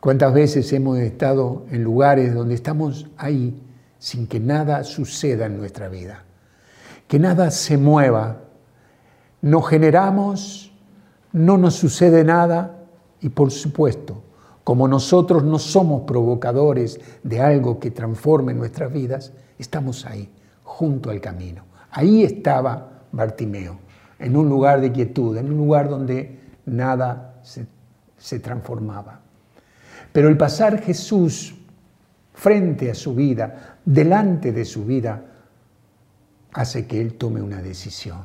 ¿Cuántas 0.01 0.33
veces 0.33 0.73
hemos 0.73 0.99
estado 0.99 1.67
en 1.71 1.85
lugares 1.85 2.35
donde 2.35 2.55
estamos 2.55 3.09
ahí 3.17 3.63
sin 3.99 4.27
que 4.27 4.41
nada 4.41 4.85
suceda 4.85 5.47
en 5.47 5.59
nuestra 5.59 5.89
vida? 5.89 6.25
Que 7.07 7.19
nada 7.19 7.51
se 7.51 7.77
mueva. 7.77 8.43
No 9.43 9.63
generamos, 9.63 10.73
no 11.33 11.59
nos 11.59 11.75
sucede 11.75 12.25
nada 12.25 12.85
y 13.21 13.29
por 13.29 13.51
supuesto 13.51 14.23
como 14.65 14.87
nosotros 14.87 15.43
no 15.43 15.59
somos 15.59 16.03
provocadores 16.03 17.01
de 17.23 17.41
algo 17.41 17.81
que 17.81 17.91
transforme 17.91 18.55
nuestras 18.55 18.93
vidas, 18.93 19.33
estamos 19.59 20.07
ahí, 20.07 20.31
junto 20.63 21.11
al 21.11 21.21
camino. 21.21 21.65
Ahí 21.91 22.23
estaba 22.23 23.03
Bartimeo, 23.11 23.79
en 24.19 24.37
un 24.37 24.49
lugar 24.49 24.81
de 24.81 24.93
quietud, 24.93 25.37
en 25.37 25.51
un 25.51 25.57
lugar 25.57 25.89
donde 25.89 26.39
nada 26.67 27.41
se, 27.43 28.39
transformaba. 28.39 29.21
Pero 30.13 30.29
el 30.29 30.37
pasar 30.37 30.83
Jesús 30.83 31.55
frente 32.33 32.91
a 32.91 32.95
su 32.95 33.15
vida, 33.15 33.79
delante 33.85 34.53
de 34.53 34.65
su 34.65 34.85
vida, 34.85 35.25
hace 36.53 36.87
que 36.87 37.01
él 37.01 37.15
tome 37.15 37.41
una 37.43 37.63
decisión. 37.63 38.25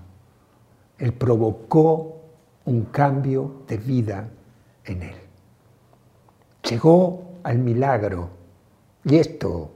Él 0.97 1.13
provocó 1.13 2.21
un 2.65 2.85
cambio 2.85 3.63
de 3.67 3.77
vida 3.77 4.29
en 4.85 5.03
él 5.03 5.25
llegó 6.69 7.39
al 7.43 7.59
milagro. 7.59 8.29
Y 9.03 9.15
esto 9.17 9.71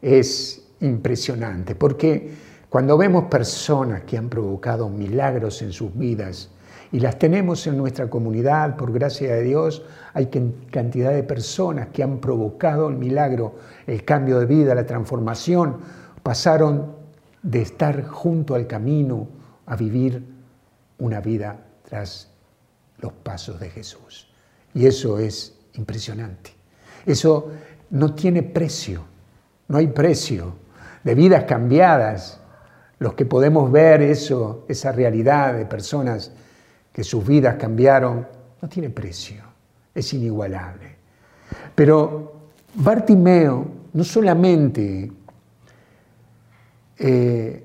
es 0.00 0.66
impresionante, 0.80 1.74
porque 1.74 2.32
cuando 2.68 2.96
vemos 2.96 3.24
personas 3.24 4.02
que 4.02 4.16
han 4.16 4.28
provocado 4.28 4.88
milagros 4.88 5.60
en 5.62 5.72
sus 5.72 5.94
vidas, 5.96 6.50
y 6.92 7.00
las 7.00 7.18
tenemos 7.18 7.66
en 7.66 7.76
nuestra 7.76 8.10
comunidad, 8.10 8.76
por 8.76 8.92
gracia 8.92 9.34
de 9.34 9.42
Dios, 9.42 9.84
hay 10.12 10.26
cantidad 10.70 11.12
de 11.12 11.22
personas 11.22 11.88
que 11.88 12.02
han 12.02 12.18
provocado 12.18 12.88
el 12.88 12.96
milagro, 12.96 13.56
el 13.86 14.04
cambio 14.04 14.40
de 14.40 14.46
vida, 14.46 14.74
la 14.74 14.86
transformación, 14.86 15.78
pasaron 16.22 16.96
de 17.42 17.62
estar 17.62 18.06
junto 18.06 18.54
al 18.54 18.66
camino 18.66 19.28
a 19.66 19.76
vivir 19.76 20.24
una 20.98 21.20
vida 21.20 21.60
tras 21.88 22.28
los 22.98 23.12
pasos 23.12 23.60
de 23.60 23.70
Jesús. 23.70 24.28
Y 24.74 24.86
eso 24.86 25.18
es 25.18 25.56
impresionante. 25.74 26.50
Eso 27.06 27.50
no 27.90 28.14
tiene 28.14 28.42
precio, 28.42 29.04
no 29.68 29.78
hay 29.78 29.86
precio 29.86 30.54
de 31.04 31.14
vidas 31.14 31.44
cambiadas. 31.44 32.40
Los 32.98 33.14
que 33.14 33.24
podemos 33.24 33.70
ver 33.70 34.02
eso, 34.02 34.64
esa 34.68 34.92
realidad 34.92 35.54
de 35.54 35.66
personas 35.66 36.32
que 37.00 37.04
sus 37.04 37.26
vidas 37.26 37.56
cambiaron, 37.56 38.26
no 38.60 38.68
tiene 38.68 38.90
precio, 38.90 39.42
es 39.94 40.12
inigualable. 40.12 40.96
Pero 41.74 42.32
Bartimeo 42.74 43.66
no 43.94 44.04
solamente 44.04 45.10
eh, 46.98 47.64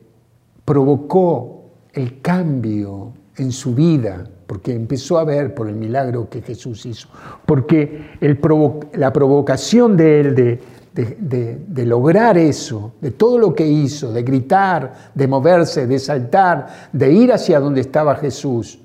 provocó 0.64 1.66
el 1.92 2.22
cambio 2.22 3.12
en 3.36 3.52
su 3.52 3.76
vida, 3.76 4.26
porque 4.48 4.74
empezó 4.74 5.18
a 5.18 5.26
ver 5.26 5.54
por 5.54 5.68
el 5.68 5.76
milagro 5.76 6.30
que 6.30 6.42
Jesús 6.42 6.86
hizo, 6.86 7.10
porque 7.46 8.12
la 8.94 9.12
provocación 9.12 9.98
de 9.98 10.20
él 10.22 10.36
de, 10.36 10.62
de, 10.94 11.86
lograr 11.86 12.38
eso, 12.38 12.94
de 13.02 13.12
todo 13.12 13.38
lo 13.38 13.54
que 13.54 13.68
hizo, 13.68 14.14
de 14.14 14.24
gritar, 14.24 15.12
de 15.14 15.28
moverse, 15.28 15.88
de 15.88 16.00
saltar, 16.00 16.90
de 16.94 17.12
ir 17.12 17.34
hacia 17.34 17.60
donde 17.60 17.82
estaba 17.82 18.16
Jesús, 18.16 18.80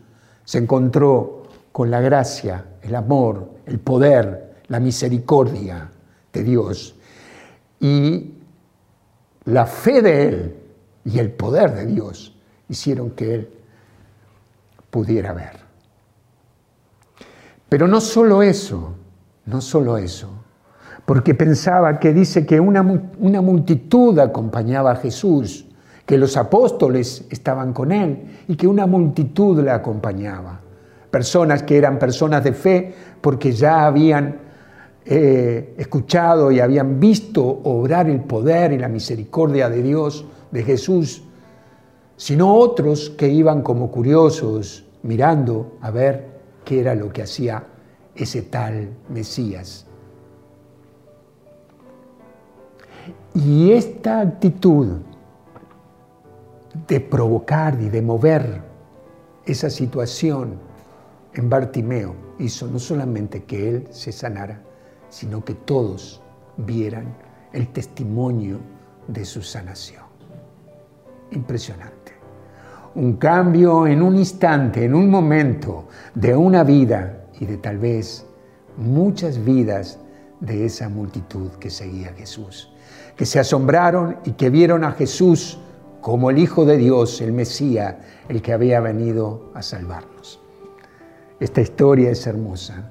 se 0.51 0.59
encontró 0.59 1.45
con 1.71 1.93
la 1.93 2.01
gracia, 2.01 2.65
el 2.83 2.97
amor, 2.97 3.51
el 3.67 3.79
poder, 3.79 4.57
la 4.67 4.81
misericordia 4.81 5.93
de 6.33 6.43
Dios. 6.43 6.97
Y 7.79 8.33
la 9.45 9.65
fe 9.65 10.03
de 10.03 10.27
Él 10.27 10.57
y 11.05 11.21
el 11.21 11.31
poder 11.31 11.73
de 11.73 11.87
Dios 11.87 12.37
hicieron 12.69 13.13
que 13.13 13.33
Él 13.33 13.51
pudiera 14.91 15.33
ver. 15.33 15.61
Pero 17.69 17.87
no 17.87 18.01
solo 18.01 18.43
eso, 18.43 18.97
no 19.47 19.61
solo 19.61 19.99
eso, 19.99 20.31
porque 21.07 21.37
pensaba 21.37 22.01
que 22.01 22.13
dice 22.13 22.45
que 22.45 22.59
una, 22.59 22.83
una 23.21 23.41
multitud 23.41 24.19
acompañaba 24.19 24.91
a 24.91 24.97
Jesús, 24.97 25.67
que 26.11 26.19
los 26.19 26.37
apóstoles 26.37 27.25
estaban 27.31 27.73
con 27.73 27.93
Él 27.93 28.43
y 28.49 28.57
que 28.57 28.67
una 28.67 28.85
multitud 28.85 29.63
le 29.63 29.71
acompañaba. 29.71 30.61
Personas 31.09 31.63
que 31.63 31.79
eran 31.79 32.01
personas 32.01 32.43
de 32.43 32.53
fe 32.53 32.93
porque 33.21 33.53
ya 33.53 33.87
habían 33.87 34.41
eh, 35.05 35.77
escuchado 35.79 36.51
y 36.51 36.59
habían 36.59 36.99
visto 36.99 37.45
obrar 37.63 38.11
el 38.11 38.23
poder 38.25 38.73
y 38.73 38.79
la 38.79 38.89
misericordia 38.89 39.69
de 39.69 39.85
Dios, 39.85 40.25
de 40.51 40.65
Jesús, 40.65 41.23
sino 42.17 42.57
otros 42.57 43.11
que 43.11 43.29
iban 43.29 43.63
como 43.63 43.93
curiosos 43.93 44.85
mirando 45.05 45.77
a 45.81 45.93
ver 45.93 46.41
qué 46.65 46.81
era 46.81 46.97
lo 46.97 47.13
que 47.13 47.23
hacía 47.23 47.63
ese 48.17 48.43
tal 48.43 48.89
Mesías. 49.11 49.87
Y 53.33 53.71
esta 53.71 54.19
actitud 54.19 55.03
de 56.87 57.01
provocar 57.01 57.81
y 57.81 57.89
de 57.89 58.03
mover 58.03 58.63
esa 59.45 59.71
situación 59.71 60.59
en 61.35 61.49
Bartimeo 61.49 62.15
hizo 62.39 62.67
no 62.67 62.79
solamente 62.79 63.45
que 63.45 63.69
él 63.69 63.89
se 63.91 64.13
sanara, 64.13 64.61
sino 65.09 65.45
que 65.45 65.55
todos 65.55 66.21
vieran 66.57 67.15
el 67.53 67.69
testimonio 67.69 68.59
de 69.09 69.25
su 69.25 69.43
sanación. 69.43 70.05
Impresionante. 71.33 72.13
Un 72.95 73.15
cambio 73.15 73.87
en 73.87 74.03
un 74.03 74.17
instante, 74.17 74.85
en 74.85 74.95
un 74.95 75.11
momento 75.11 75.89
de 76.15 76.35
una 76.35 76.65
vida 76.65 77.25
y 77.39 77.47
de 77.47 77.57
tal 77.57 77.79
vez 77.79 78.27
muchas 78.77 79.45
vidas 79.45 79.99
de 80.41 80.65
esa 80.65 80.89
multitud 80.89 81.51
que 81.61 81.71
seguía 81.71 82.09
a 82.09 82.15
Jesús, 82.15 82.73
que 83.17 83.27
se 83.27 83.39
asombraron 83.39 84.17
y 84.25 84.33
que 84.33 84.51
vieron 84.51 84.85
a 84.85 84.93
Jesús 84.93 85.59
como 86.01 86.31
el 86.31 86.39
Hijo 86.39 86.65
de 86.65 86.77
Dios, 86.77 87.21
el 87.21 87.33
Mesías, 87.33 87.97
el 88.29 88.43
que 88.43 88.53
había 88.53 88.81
venido 88.81 89.51
a 89.55 89.63
salvarnos. 89.63 90.41
Esta 91.39 91.61
historia 91.61 92.11
es 92.11 92.27
hermosa 92.27 92.91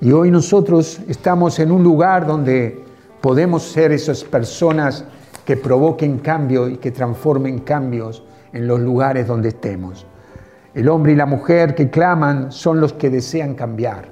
y 0.00 0.12
hoy 0.12 0.30
nosotros 0.30 1.00
estamos 1.08 1.58
en 1.58 1.70
un 1.70 1.82
lugar 1.82 2.26
donde 2.26 2.84
podemos 3.20 3.62
ser 3.62 3.92
esas 3.92 4.24
personas 4.24 5.04
que 5.44 5.56
provoquen 5.56 6.18
cambio 6.18 6.68
y 6.68 6.76
que 6.76 6.90
transformen 6.90 7.60
cambios 7.60 8.22
en 8.52 8.66
los 8.66 8.80
lugares 8.80 9.26
donde 9.26 9.50
estemos. 9.50 10.06
El 10.74 10.88
hombre 10.88 11.12
y 11.12 11.16
la 11.16 11.26
mujer 11.26 11.74
que 11.74 11.90
claman 11.90 12.50
son 12.50 12.80
los 12.80 12.94
que 12.94 13.10
desean 13.10 13.54
cambiar. 13.54 14.08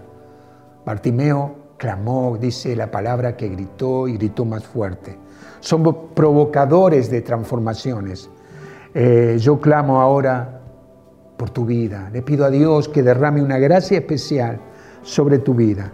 Bartimeo 0.84 1.54
clamó, 1.76 2.36
dice 2.38 2.76
la 2.76 2.90
palabra 2.90 3.36
que 3.36 3.48
gritó 3.48 4.06
y 4.06 4.16
gritó 4.16 4.44
más 4.44 4.64
fuerte. 4.64 5.18
Son 5.60 6.12
provocadores 6.14 7.10
de 7.10 7.20
transformaciones. 7.22 8.28
Eh, 8.94 9.36
yo 9.38 9.60
clamo 9.60 10.00
ahora 10.00 10.60
por 11.36 11.50
tu 11.50 11.64
vida. 11.64 12.10
Le 12.12 12.22
pido 12.22 12.44
a 12.44 12.50
Dios 12.50 12.88
que 12.88 13.02
derrame 13.02 13.42
una 13.42 13.58
gracia 13.58 13.98
especial 13.98 14.58
sobre 15.02 15.38
tu 15.38 15.54
vida, 15.54 15.92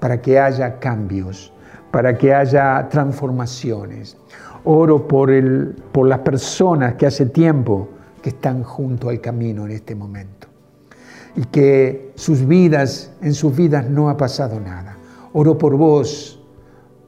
para 0.00 0.20
que 0.20 0.38
haya 0.38 0.78
cambios, 0.78 1.52
para 1.90 2.16
que 2.18 2.34
haya 2.34 2.88
transformaciones. 2.90 4.16
Oro 4.64 5.08
por, 5.08 5.30
el, 5.30 5.76
por 5.92 6.06
las 6.06 6.20
personas 6.20 6.94
que 6.94 7.06
hace 7.06 7.26
tiempo 7.26 7.88
que 8.22 8.30
están 8.30 8.62
junto 8.62 9.08
al 9.08 9.20
camino 9.20 9.64
en 9.64 9.72
este 9.72 9.94
momento 9.94 10.52
y 11.34 11.44
que 11.46 12.12
sus 12.14 12.46
vidas, 12.46 13.12
en 13.22 13.34
sus 13.34 13.56
vidas 13.56 13.88
no 13.88 14.08
ha 14.08 14.16
pasado 14.16 14.60
nada. 14.60 14.96
Oro 15.32 15.56
por 15.56 15.76
vos, 15.76 16.41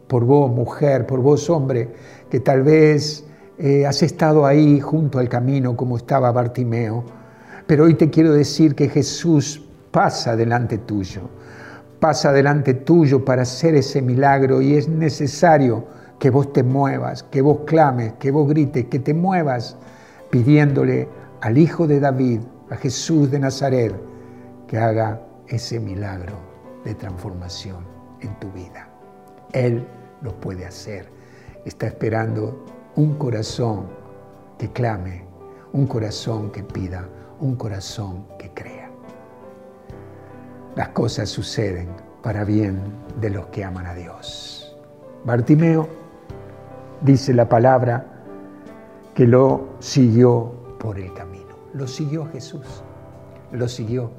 por 0.07 0.25
vos 0.25 0.51
mujer, 0.51 1.07
por 1.07 1.21
vos 1.21 1.49
hombre, 1.51 1.93
que 2.31 2.41
tal 2.41 2.63
vez 2.63 3.25
eh, 3.59 3.87
has 3.87 4.03
estado 4.03 4.47
ahí 4.47 4.81
junto 4.81 5.19
al 5.19 5.29
camino 5.29 5.77
como 5.77 5.97
estaba 5.97 6.33
Bartimeo, 6.33 7.05
pero 7.67 7.85
hoy 7.85 7.95
te 7.95 8.11
quiero 8.11 8.33
decir 8.33 8.75
que 8.75 8.89
Jesús 8.89 9.65
pasa 9.91 10.37
delante 10.37 10.79
tuyo, 10.79 11.23
pasa 12.01 12.33
delante 12.33 12.75
tuyo 12.75 13.25
para 13.25 13.43
hacer 13.43 13.75
ese 13.77 14.03
milagro 14.03 14.61
y 14.61 14.75
es 14.75 14.89
necesario 14.89 15.85
que 16.19 16.31
vos 16.31 16.53
te 16.53 16.63
muevas, 16.63 17.23
que 17.23 17.43
vos 17.43 17.61
clames, 17.65 18.15
que 18.15 18.31
vos 18.31 18.49
grites, 18.49 18.87
que 18.87 18.99
te 18.99 19.15
muevas 19.15 19.77
pidiéndole 20.31 21.09
al 21.41 21.59
Hijo 21.59 21.87
de 21.87 22.01
David, 22.01 22.41
a 22.71 22.77
Jesús 22.77 23.31
de 23.31 23.39
Nazaret, 23.39 23.95
que 24.67 24.79
haga 24.79 25.21
ese 25.49 25.79
milagro 25.79 26.35
de 26.85 26.95
transformación 26.95 27.85
en 28.21 28.39
tu 28.41 28.51
vida. 28.53 28.94
Él 29.53 29.87
lo 30.23 30.39
puede 30.41 30.67
hacer. 30.67 31.09
Está 31.65 31.87
esperando 31.87 32.65
un 32.97 33.15
corazón 33.19 33.87
que 34.59 34.71
clame, 34.71 35.25
un 35.73 35.87
corazón 35.87 36.51
que 36.51 36.63
pida, 36.63 37.09
un 37.41 37.57
corazón 37.57 38.27
que 38.39 38.51
crea 38.51 38.85
las 40.77 40.89
cosas 40.89 41.29
suceden 41.29 41.89
para 42.23 42.45
bien 42.45 42.81
de 43.21 43.31
los 43.31 43.47
que 43.47 43.65
aman 43.65 43.87
a 43.87 43.95
Dios. 43.95 44.77
Bartimeo 45.25 45.89
dice 47.01 47.33
la 47.33 47.49
palabra 47.49 48.07
que 49.15 49.27
lo 49.27 49.69
siguió 49.79 50.53
por 50.79 50.99
el 50.99 51.13
camino. 51.15 51.55
Lo 51.75 51.87
siguió 51.87 52.27
Jesús. 52.27 52.83
Lo 53.53 53.69
siguió. 53.69 54.11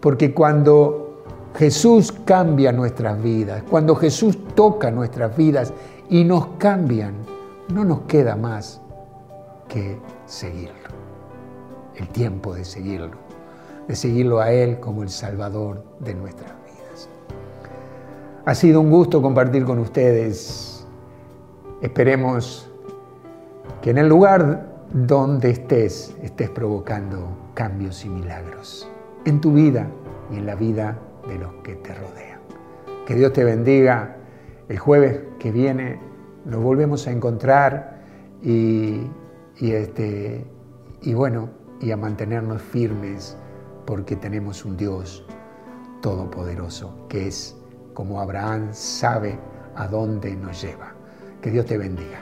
Porque 0.00 0.32
cuando 0.32 1.13
Jesús 1.56 2.12
cambia 2.24 2.72
nuestras 2.72 3.22
vidas, 3.22 3.62
cuando 3.70 3.94
Jesús 3.94 4.38
toca 4.54 4.90
nuestras 4.90 5.36
vidas 5.36 5.72
y 6.08 6.24
nos 6.24 6.46
cambian, 6.58 7.14
no 7.72 7.84
nos 7.84 8.02
queda 8.02 8.36
más 8.36 8.80
que 9.68 9.98
seguirlo. 10.26 10.74
El 11.96 12.08
tiempo 12.08 12.54
de 12.54 12.64
seguirlo 12.64 13.24
de 13.88 13.96
seguirlo 13.96 14.40
a 14.40 14.52
Él 14.52 14.80
como 14.80 15.02
el 15.02 15.08
Salvador 15.08 15.84
de 16.00 16.14
nuestras 16.14 16.52
vidas. 16.64 17.08
Ha 18.44 18.54
sido 18.54 18.80
un 18.80 18.90
gusto 18.90 19.20
compartir 19.22 19.64
con 19.64 19.78
ustedes. 19.78 20.86
Esperemos 21.82 22.70
que 23.82 23.90
en 23.90 23.98
el 23.98 24.08
lugar 24.08 24.74
donde 24.92 25.50
estés, 25.50 26.14
estés 26.22 26.50
provocando 26.50 27.36
cambios 27.54 28.04
y 28.04 28.08
milagros 28.08 28.88
en 29.24 29.40
tu 29.40 29.52
vida 29.52 29.88
y 30.30 30.36
en 30.36 30.46
la 30.46 30.54
vida 30.54 30.98
de 31.28 31.38
los 31.38 31.52
que 31.62 31.76
te 31.76 31.94
rodean. 31.94 32.40
Que 33.06 33.14
Dios 33.14 33.32
te 33.32 33.44
bendiga. 33.44 34.16
El 34.68 34.78
jueves 34.78 35.20
que 35.38 35.52
viene 35.52 36.00
nos 36.44 36.62
volvemos 36.62 37.06
a 37.06 37.10
encontrar 37.10 38.02
y, 38.42 39.06
este, 39.60 40.44
y 41.02 41.14
bueno, 41.14 41.50
y 41.80 41.90
a 41.90 41.96
mantenernos 41.96 42.62
firmes 42.62 43.36
porque 43.86 44.16
tenemos 44.16 44.64
un 44.64 44.76
Dios 44.76 45.26
todopoderoso 46.00 47.06
que 47.08 47.28
es 47.28 47.56
como 47.92 48.20
Abraham 48.20 48.68
sabe 48.72 49.38
a 49.76 49.86
dónde 49.86 50.34
nos 50.36 50.62
lleva. 50.62 50.92
Que 51.40 51.50
Dios 51.50 51.66
te 51.66 51.76
bendiga. 51.76 52.20